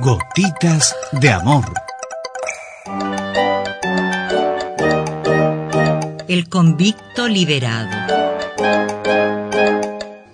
[0.00, 1.64] Gotitas de Amor.
[6.28, 7.88] El convicto liberado.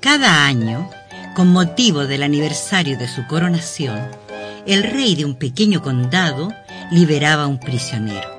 [0.01, 0.91] Cada año,
[1.35, 3.99] con motivo del aniversario de su coronación,
[4.67, 6.53] el rey de un pequeño condado
[6.91, 8.34] liberaba a un prisionero.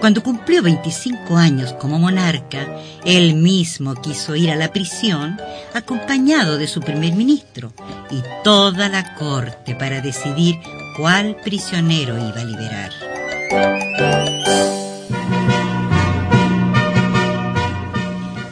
[0.00, 5.38] Cuando cumplió 25 años como monarca, él mismo quiso ir a la prisión
[5.74, 7.72] acompañado de su primer ministro
[8.10, 10.56] y toda la corte para decidir
[10.96, 12.90] cuál prisionero iba a liberar.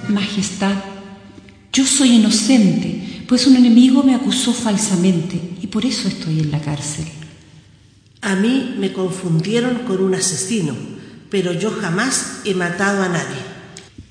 [0.08, 0.76] Majestad,
[1.72, 6.60] yo soy inocente, pues un enemigo me acusó falsamente y por eso estoy en la
[6.60, 7.04] cárcel.
[8.22, 10.93] A mí me confundieron con un asesino
[11.34, 13.42] pero yo jamás he matado a nadie.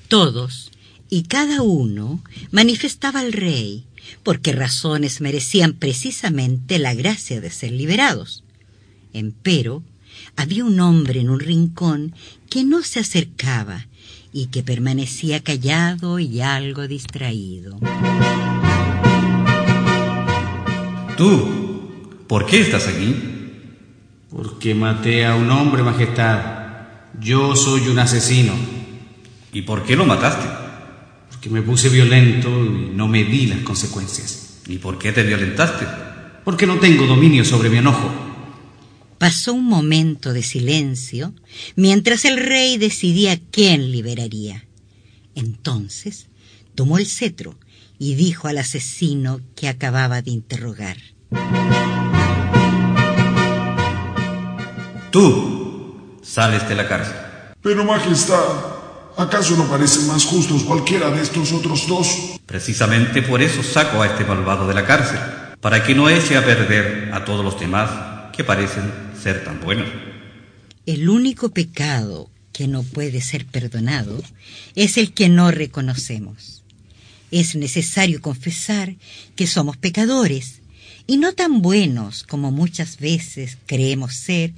[0.08, 0.70] Todos
[1.08, 3.86] y cada uno manifestaba al rey
[4.22, 8.44] por qué razones merecían precisamente la gracia de ser liberados.
[9.14, 9.82] Empero,
[10.36, 12.14] había un hombre en un rincón
[12.50, 13.86] que no se acercaba
[14.30, 17.78] y que permanecía callado y algo distraído.
[21.16, 23.16] Tú, ¿por qué estás aquí?
[24.28, 26.63] Porque maté a un hombre, Majestad.
[27.20, 28.52] Yo soy un asesino.
[29.52, 30.46] ¿Y por qué lo mataste?
[31.30, 34.60] Porque me puse violento y no me di las consecuencias.
[34.66, 35.86] ¿Y por qué te violentaste?
[36.44, 38.10] Porque no tengo dominio sobre mi enojo.
[39.18, 41.34] Pasó un momento de silencio
[41.76, 44.66] mientras el rey decidía quién liberaría.
[45.34, 46.28] Entonces
[46.74, 47.58] tomó el cetro
[47.98, 50.96] y dijo al asesino que acababa de interrogar.
[55.10, 55.53] Tú,
[56.34, 57.14] sales de la cárcel.
[57.62, 58.42] Pero Majestad,
[59.16, 62.08] ¿acaso no parecen más justos cualquiera de estos otros dos?
[62.44, 65.20] Precisamente por eso saco a este malvado de la cárcel,
[65.60, 69.88] para que no eche a perder a todos los demás que parecen ser tan buenos.
[70.86, 74.20] El único pecado que no puede ser perdonado
[74.74, 76.64] es el que no reconocemos.
[77.30, 78.96] Es necesario confesar
[79.36, 80.62] que somos pecadores
[81.06, 84.52] y no tan buenos como muchas veces creemos ser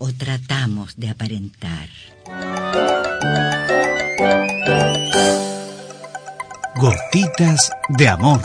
[0.00, 1.88] o tratamos de aparentar.
[6.74, 8.40] Gotitas de Amor.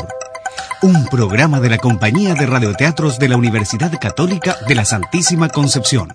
[0.82, 6.14] Un programa de la Compañía de Radioteatros de la Universidad Católica de la Santísima Concepción.